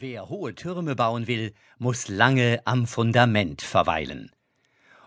Wer 0.00 0.28
hohe 0.28 0.54
Türme 0.54 0.94
bauen 0.94 1.26
will, 1.26 1.52
muss 1.78 2.06
lange 2.06 2.60
am 2.64 2.86
Fundament 2.86 3.62
verweilen. 3.62 4.30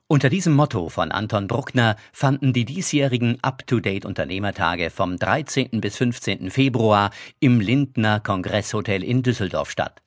Unter 0.08 0.28
diesem 0.28 0.52
Motto 0.52 0.90
von 0.90 1.14
Anton 1.14 1.48
Bruckner 1.48 1.96
fanden 2.12 2.52
die 2.52 2.66
diesjährigen 2.66 3.38
Up-to-Date 3.42 4.04
Unternehmertage 4.04 4.90
vom 4.90 5.16
13. 5.16 5.80
bis 5.80 5.96
15. 5.96 6.52
Februar 6.52 7.12
im 7.40 7.62
Lindner 7.62 8.20
Kongresshotel 8.20 9.02
in 9.02 9.24
Düsseldorf 9.24 9.72
statt. 9.72 10.02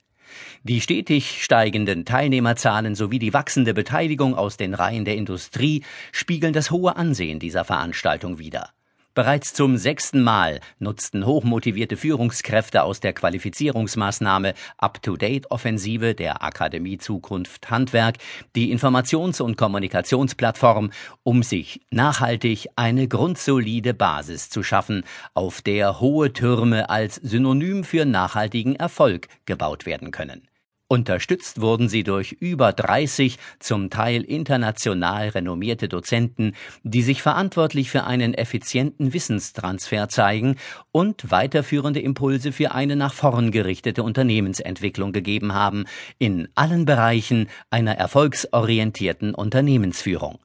Die 0.65 0.83
stetig 0.83 1.43
steigenden 1.43 2.05
Teilnehmerzahlen 2.05 2.95
sowie 2.95 3.19
die 3.19 3.33
wachsende 3.33 3.73
Beteiligung 3.73 4.35
aus 4.35 4.59
den 4.59 4.75
Reihen 4.75 5.07
der 5.07 5.17
Industrie 5.17 5.83
spiegeln 6.13 6.53
das 6.53 6.71
hohe 6.71 6.95
Ansehen 6.95 7.39
dieser 7.39 7.65
Veranstaltung 7.65 8.39
wider. 8.39 8.69
Bereits 9.15 9.53
zum 9.53 9.77
sechsten 9.77 10.25
Mal 10.25 10.59
nutzten 10.81 11.25
hochmotivierte 11.25 11.97
Führungskräfte 11.97 12.83
aus 12.83 12.99
der 12.99 13.13
Qualifizierungsmaßnahme 13.13 14.55
Up-to-Date-Offensive 14.77 16.17
der 16.17 16.43
Akademie 16.43 16.99
Zukunft 16.99 17.71
Handwerk 17.71 18.17
die 18.57 18.77
Informations- 18.77 19.41
und 19.41 19.57
Kommunikationsplattform, 19.57 20.91
um 21.23 21.45
sich 21.45 21.81
nachhaltig 21.93 22.67
eine 22.75 23.07
grundsolide 23.07 23.95
Basis 23.95 24.51
zu 24.51 24.65
schaffen, 24.65 25.05
auf 25.33 25.63
der 25.63 26.01
hohe 26.01 26.33
Türme 26.33 26.91
als 26.91 27.15
Synonym 27.15 27.85
für 27.85 28.07
nachhaltigen 28.07 28.75
Erfolg 28.75 29.29
gebaut 29.47 29.87
werden 29.87 30.11
können. 30.11 30.49
Unterstützt 30.95 31.61
wurden 31.61 31.89
sie 31.89 32.05
durch 32.05 32.31
über 32.31 32.73
30 32.73 33.39
zum 33.59 33.91
Teil 33.91 34.23
international 34.23 35.31
renommierte 35.31 35.89
Dozenten, 35.89 36.53
die 36.85 37.03
sich 37.03 37.21
verantwortlich 37.21 37.91
für 37.91 38.05
einen 38.05 38.33
effizienten 38.33 39.13
Wissenstransfer 39.13 40.09
zeigen 40.09 40.55
und 40.93 41.33
weiterführende 41.33 41.99
Impulse 41.99 42.53
für 42.53 42.77
eine 42.77 42.95
nach 42.95 43.13
vorn 43.13 43.51
gerichtete 43.51 44.05
Unternehmensentwicklung 44.05 45.11
gegeben 45.11 45.53
haben, 45.53 45.87
in 46.21 46.47
allen 46.55 46.85
Bereichen 46.85 47.49
einer 47.71 47.97
erfolgsorientierten 47.97 49.35
Unternehmensführung. 49.35 50.39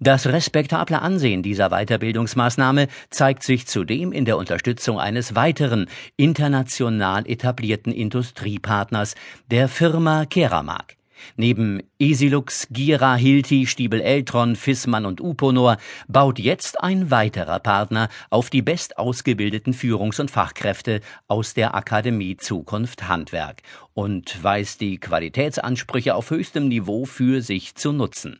Das 0.00 0.26
respektable 0.26 1.00
Ansehen 1.00 1.42
dieser 1.42 1.70
Weiterbildungsmaßnahme 1.70 2.88
zeigt 3.10 3.42
sich 3.42 3.66
zudem 3.66 4.12
in 4.12 4.24
der 4.24 4.36
Unterstützung 4.36 4.98
eines 4.98 5.34
weiteren 5.34 5.86
international 6.16 7.28
etablierten 7.28 7.92
Industriepartners, 7.92 9.14
der 9.50 9.68
Firma 9.68 10.26
Keramag. 10.26 10.96
Neben 11.36 11.82
Esilux, 11.98 12.68
Gira, 12.70 13.14
Hilti, 13.16 13.66
Stiebel 13.66 14.00
Eltron, 14.00 14.56
Fissmann 14.56 15.06
und 15.06 15.20
Uponor 15.20 15.78
baut 16.08 16.38
jetzt 16.38 16.80
ein 16.82 17.10
weiterer 17.10 17.60
Partner 17.60 18.08
auf 18.30 18.50
die 18.50 18.62
bestausgebildeten 18.62 19.72
Führungs- 19.72 20.20
und 20.20 20.30
Fachkräfte 20.30 21.00
aus 21.26 21.54
der 21.54 21.74
Akademie 21.74 22.36
Zukunft 22.36 23.08
Handwerk 23.08 23.62
und 23.94 24.42
weiß 24.42 24.78
die 24.78 24.98
Qualitätsansprüche 24.98 26.14
auf 26.14 26.30
höchstem 26.30 26.68
Niveau 26.68 27.04
für 27.04 27.40
sich 27.42 27.74
zu 27.74 27.92
nutzen. 27.92 28.38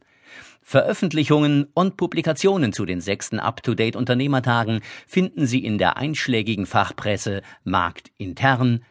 Veröffentlichungen 0.67 1.67
und 1.75 1.99
Publikationen 1.99 2.73
zu 2.73 2.87
den 2.87 3.03
sechsten 3.03 3.39
Up-to-Date 3.39 3.97
Unternehmertagen 3.97 4.81
finden 5.07 5.47
Sie 5.47 5.63
in 5.65 5.79
der 5.79 5.99
einschlägigen 5.99 6.65
Fachpresse 6.65 7.43
Markt 7.65 8.11
intern, 8.17 8.83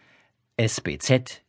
SBZ, 0.55 1.41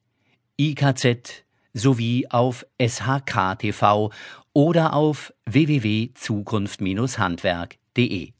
IKZ 0.58 1.44
sowie 1.74 2.26
auf 2.30 2.64
SHK 2.80 3.58
TV 3.58 4.10
oder 4.54 4.94
auf 4.94 5.34
www.zukunft-handwerk.de. 5.44 8.33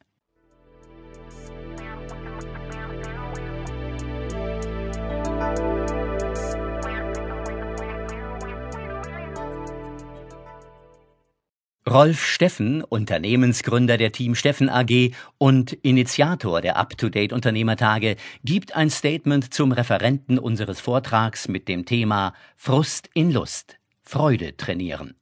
Rolf 11.89 12.25
Steffen, 12.25 12.83
Unternehmensgründer 12.83 13.99
der 13.99 14.11
Team 14.11 14.34
Steffen 14.34 14.71
AG 14.71 15.12
und 15.37 15.75
Initiator 15.75 16.62
der 16.62 16.77
Up-to-Date 16.77 17.34
Unternehmertage, 17.34 18.17
gibt 18.43 18.75
ein 18.75 18.89
Statement 18.89 19.53
zum 19.53 19.71
Referenten 19.71 20.39
unseres 20.39 20.81
Vortrags 20.81 21.47
mit 21.47 21.69
dem 21.69 21.84
Thema 21.84 22.33
Frust 22.56 23.11
in 23.12 23.31
Lust, 23.31 23.77
Freude 24.00 24.56
trainieren. 24.56 25.15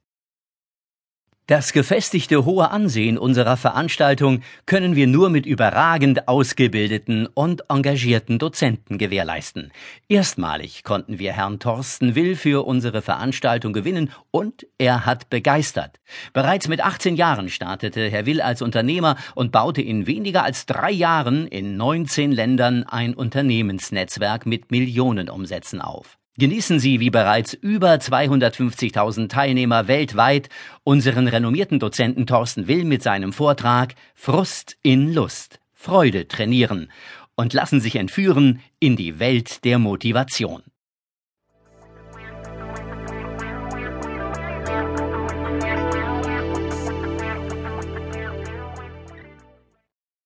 Das 1.45 1.73
gefestigte 1.73 2.45
hohe 2.45 2.71
Ansehen 2.71 3.17
unserer 3.17 3.57
Veranstaltung 3.57 4.39
können 4.65 4.95
wir 4.95 5.07
nur 5.07 5.29
mit 5.29 5.45
überragend 5.45 6.29
ausgebildeten 6.29 7.27
und 7.27 7.63
engagierten 7.69 8.39
Dozenten 8.39 8.97
gewährleisten. 8.97 9.73
Erstmalig 10.07 10.85
konnten 10.85 11.19
wir 11.19 11.33
Herrn 11.33 11.59
Thorsten 11.59 12.15
Will 12.15 12.37
für 12.37 12.65
unsere 12.65 13.01
Veranstaltung 13.01 13.73
gewinnen 13.73 14.09
und 14.31 14.65
er 14.77 15.05
hat 15.05 15.29
begeistert. 15.29 15.99
Bereits 16.31 16.69
mit 16.69 16.79
18 16.79 17.17
Jahren 17.17 17.49
startete 17.49 18.09
Herr 18.09 18.25
Will 18.25 18.39
als 18.39 18.61
Unternehmer 18.61 19.17
und 19.35 19.51
baute 19.51 19.81
in 19.81 20.07
weniger 20.07 20.45
als 20.45 20.65
drei 20.65 20.91
Jahren 20.91 21.47
in 21.47 21.75
19 21.75 22.31
Ländern 22.31 22.83
ein 22.83 23.13
Unternehmensnetzwerk 23.13 24.45
mit 24.45 24.71
Millionenumsätzen 24.71 25.81
auf. 25.81 26.17
Genießen 26.39 26.79
Sie 26.79 26.99
wie 26.99 27.11
bereits 27.11 27.53
über 27.53 27.93
250.000 27.93 29.29
Teilnehmer 29.29 29.87
weltweit 29.87 30.49
unseren 30.83 31.27
renommierten 31.27 31.77
Dozenten 31.77 32.25
Thorsten 32.25 32.67
Will 32.67 32.85
mit 32.85 33.03
seinem 33.03 33.33
Vortrag 33.33 33.93
Frust 34.15 34.77
in 34.81 35.13
Lust, 35.13 35.59
Freude 35.73 36.27
trainieren 36.27 36.91
und 37.35 37.53
lassen 37.53 37.79
sich 37.79 37.97
entführen 37.97 38.61
in 38.79 38.95
die 38.95 39.19
Welt 39.19 39.63
der 39.63 39.77
Motivation. 39.77 40.63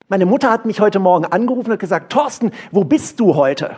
Meine 0.07 0.25
Mutter 0.25 0.50
hat 0.50 0.66
mich 0.66 0.79
heute 0.79 1.00
Morgen 1.00 1.25
angerufen 1.25 1.73
und 1.73 1.79
gesagt, 1.81 2.13
Thorsten, 2.13 2.51
wo 2.72 2.85
bist 2.85 3.19
du 3.19 3.35
heute? 3.35 3.75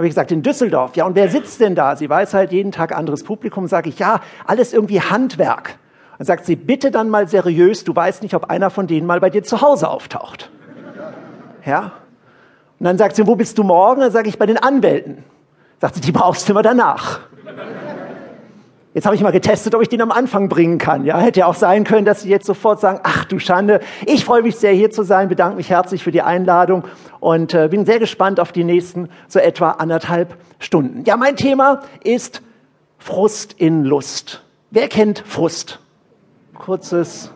Habe 0.00 0.06
ich 0.06 0.12
gesagt, 0.12 0.32
in 0.32 0.40
Düsseldorf. 0.40 0.96
Ja, 0.96 1.04
und 1.04 1.14
wer 1.14 1.28
sitzt 1.28 1.60
denn 1.60 1.74
da? 1.74 1.94
Sie 1.94 2.08
weiß 2.08 2.32
halt 2.32 2.52
jeden 2.52 2.72
Tag 2.72 2.96
anderes 2.96 3.22
Publikum. 3.22 3.66
Sage 3.66 3.90
ich, 3.90 3.98
ja, 3.98 4.20
alles 4.46 4.72
irgendwie 4.72 5.02
Handwerk. 5.02 5.78
Dann 6.16 6.26
sagt 6.26 6.46
sie, 6.46 6.56
bitte 6.56 6.90
dann 6.90 7.10
mal 7.10 7.28
seriös, 7.28 7.84
du 7.84 7.94
weißt 7.94 8.22
nicht, 8.22 8.34
ob 8.34 8.48
einer 8.48 8.70
von 8.70 8.86
denen 8.86 9.06
mal 9.06 9.20
bei 9.20 9.28
dir 9.28 9.42
zu 9.42 9.60
Hause 9.60 9.90
auftaucht. 9.90 10.50
Ja? 11.66 11.92
Und 12.78 12.84
dann 12.84 12.96
sagt 12.96 13.14
sie, 13.14 13.26
wo 13.26 13.36
bist 13.36 13.58
du 13.58 13.62
morgen? 13.62 14.00
Dann 14.00 14.10
sage 14.10 14.30
ich, 14.30 14.38
bei 14.38 14.46
den 14.46 14.56
Anwälten. 14.56 15.22
Sagt 15.80 15.96
sie, 15.96 16.00
die 16.00 16.12
brauchst 16.12 16.48
du 16.48 16.52
immer 16.52 16.62
danach. 16.62 17.20
Jetzt 18.92 19.04
habe 19.04 19.14
ich 19.14 19.22
mal 19.22 19.30
getestet, 19.30 19.76
ob 19.76 19.82
ich 19.82 19.88
den 19.88 20.02
am 20.02 20.10
Anfang 20.10 20.48
bringen 20.48 20.78
kann. 20.78 21.04
Ja, 21.04 21.20
hätte 21.20 21.40
ja 21.40 21.46
auch 21.46 21.54
sein 21.54 21.84
können, 21.84 22.04
dass 22.04 22.22
Sie 22.22 22.28
jetzt 22.28 22.44
sofort 22.44 22.80
sagen, 22.80 22.98
ach 23.04 23.24
du 23.24 23.38
Schande, 23.38 23.80
ich 24.04 24.24
freue 24.24 24.42
mich 24.42 24.56
sehr 24.56 24.72
hier 24.72 24.90
zu 24.90 25.04
sein, 25.04 25.28
bedanke 25.28 25.56
mich 25.56 25.70
herzlich 25.70 26.02
für 26.02 26.10
die 26.10 26.22
Einladung 26.22 26.82
und 27.20 27.54
äh, 27.54 27.68
bin 27.68 27.84
sehr 27.84 28.00
gespannt 28.00 28.40
auf 28.40 28.50
die 28.50 28.64
nächsten 28.64 29.08
so 29.28 29.38
etwa 29.38 29.72
anderthalb 29.72 30.36
Stunden. 30.58 31.04
Ja, 31.04 31.16
mein 31.16 31.36
Thema 31.36 31.82
ist 32.02 32.42
Frust 32.98 33.54
in 33.58 33.84
Lust. 33.84 34.42
Wer 34.72 34.88
kennt 34.88 35.20
Frust? 35.24 35.78
Kurzes. 36.54 37.30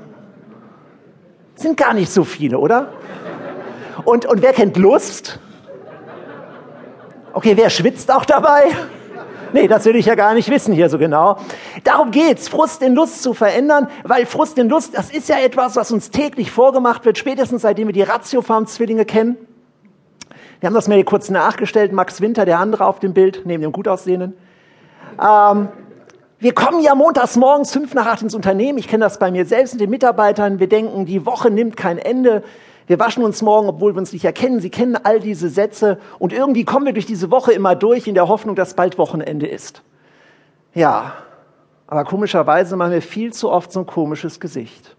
Sind 1.54 1.76
gar 1.76 1.94
nicht 1.94 2.10
so 2.10 2.25
viele, 2.25 2.59
oder? 2.59 2.88
Und, 4.04 4.26
und 4.26 4.42
wer 4.42 4.53
kennt 4.53 4.76
Lust? 4.76 5.38
Okay, 7.32 7.56
wer 7.56 7.71
schwitzt 7.71 8.12
auch 8.12 8.25
dabei? 8.25 8.72
Nee, 9.54 9.69
das 9.69 9.84
will 9.84 9.94
ich 9.94 10.06
ja 10.06 10.16
gar 10.16 10.34
nicht 10.34 10.50
wissen 10.50 10.75
hier 10.75 10.88
so 10.88 10.98
genau. 10.98 11.37
Darum 11.84 12.10
geht's, 12.10 12.48
Frust 12.48 12.82
in 12.82 12.97
Lust 12.97 13.22
zu 13.22 13.34
verändern, 13.34 13.87
weil 14.03 14.26
Frust 14.26 14.59
in 14.59 14.69
Lust, 14.69 14.98
das 14.98 15.12
ist 15.12 15.28
ja 15.28 15.38
etwas, 15.38 15.76
was 15.76 15.92
uns 15.92 16.10
täglich 16.10 16.50
vorgemacht 16.50 17.04
wird, 17.04 17.19
spätestens 17.19 17.62
seitdem 17.62 17.87
wir 17.87 17.92
die 17.92 18.03
Ratiofarm-Zwillinge 18.03 19.04
kennen. 19.04 19.37
Wir 20.59 20.66
haben 20.66 20.75
das 20.75 20.88
mir 20.88 20.97
hier 20.97 21.04
kurz 21.04 21.31
nachgestellt, 21.31 21.92
Max 21.92 22.20
Winter, 22.20 22.44
der 22.44 22.59
andere 22.59 22.84
auf 22.84 22.98
dem 22.98 23.15
Bild, 23.15 23.42
neben 23.44 23.62
dem 23.62 23.70
gut 23.70 23.87
aussehenden. 23.87 24.32
Ähm, 25.22 25.68
wir 26.41 26.53
kommen 26.53 26.83
ja 26.83 26.97
montags 26.97 27.36
morgens 27.36 27.71
fünf 27.71 27.95
nach 27.95 28.07
acht 28.07 28.22
ins 28.22 28.34
Unternehmen. 28.34 28.78
Ich 28.78 28.89
kenne 28.89 29.04
das 29.04 29.21
bei 29.21 29.30
mir 29.30 29.47
selbst 29.47 29.74
mit 29.74 29.80
den 29.83 29.91
Mitarbeitern. 29.91 30.59
Wir 30.59 30.68
denken, 30.68 31.07
die 31.07 31.27
Woche 31.27 31.53
nimmt 31.53 31.77
kein 31.77 31.98
Ende. 31.98 32.42
Wir 32.86 32.98
waschen 32.98 33.25
uns 33.25 33.41
morgen, 33.41 33.69
obwohl 33.69 33.95
wir 33.95 33.98
uns 33.98 34.13
nicht 34.13 34.25
erkennen. 34.25 34.60
Sie 34.60 34.71
kennen 34.71 34.97
all 34.97 35.21
diese 35.21 35.48
Sätze. 35.48 35.98
Und 36.19 36.33
irgendwie 36.33 36.65
kommen 36.65 36.86
wir 36.86 36.92
durch 36.92 37.07
diese 37.07 37.31
Woche 37.31 37.53
immer 37.53 37.75
durch 37.75 38.07
in 38.07 38.15
der 38.15 38.28
Hoffnung, 38.28 38.57
dass 38.57 38.75
bald 38.75 38.98
Wochenende 38.98 39.47
ist. 39.47 39.83
Ja, 40.75 41.15
aber 41.86 42.04
komischerweise 42.04 42.77
machen 42.77 42.92
wir 42.92 43.03
viel 43.03 43.33
zu 43.33 43.51
oft 43.51 43.72
so 43.72 43.81
ein 43.81 43.86
komisches 43.86 44.41
Gesicht. 44.41 44.97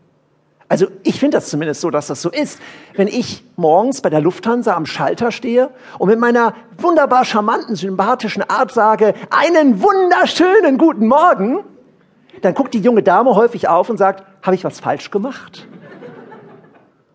Also 0.68 0.88
ich 1.04 1.20
finde 1.20 1.38
das 1.38 1.50
zumindest 1.50 1.82
so, 1.82 1.92
dass 1.92 2.08
das 2.08 2.22
so 2.22 2.32
ist. 2.32 2.60
Wenn 2.96 3.08
ich 3.08 3.44
morgens 3.56 4.02
bei 4.02 4.10
der 4.10 4.20
Lufthansa 4.20 4.74
am 4.76 4.88
Schalter 4.88 5.32
stehe 5.32 5.70
und 6.00 6.10
mit 6.10 6.20
meiner 6.20 6.56
wunderbar 6.78 7.24
charmanten, 7.24 7.76
sympathischen 7.76 8.42
Art 8.50 8.72
sage, 8.72 9.14
einen 9.30 9.82
wunderschönen 9.84 10.80
guten 10.80 11.08
Morgen, 11.08 11.60
dann 12.42 12.56
guckt 12.56 12.74
die 12.74 12.80
junge 12.80 13.04
Dame 13.04 13.36
häufig 13.36 13.68
auf 13.68 13.90
und 13.90 13.98
sagt, 13.98 14.24
habe 14.42 14.56
ich 14.56 14.64
was 14.64 14.80
falsch 14.80 15.12
gemacht? 15.12 15.68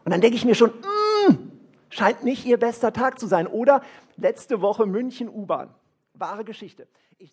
Und 0.04 0.12
dann 0.12 0.20
denke 0.20 0.36
ich 0.36 0.44
mir 0.44 0.54
schon, 0.54 0.70
mm, 0.70 1.50
scheint 1.90 2.24
nicht 2.24 2.46
ihr 2.46 2.58
bester 2.58 2.92
Tag 2.92 3.18
zu 3.18 3.26
sein. 3.26 3.46
Oder 3.46 3.82
letzte 4.16 4.60
Woche 4.60 4.86
München 4.86 5.28
U-Bahn. 5.28 5.70
Wahre 6.14 6.44
Geschichte. 6.44 6.86
Ich 7.09 7.09